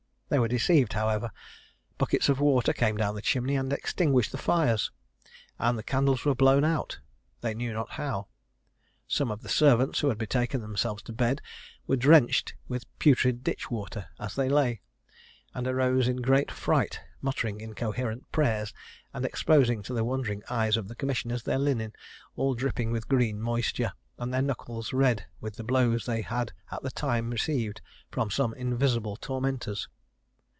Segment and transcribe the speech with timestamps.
[0.31, 1.31] They were deceived, however:
[1.97, 4.89] buckets of water came down the chimneys and extinguished the fires,
[5.59, 7.01] and the candles were blown out,
[7.41, 8.29] they knew not how.
[9.09, 11.41] Some of the servants who had betaken themselves to bed
[11.85, 14.79] were drenched with putrid ditch water as they lay;
[15.53, 18.73] and arose in great fright, muttering incoherent prayers,
[19.13, 21.91] and exposing to the wondering eyes of the commissioners their linen
[22.37, 26.81] all dripping with green moisture, and their knuckles red with the blows they had at
[26.83, 29.89] the same time received from some invisible tormentors.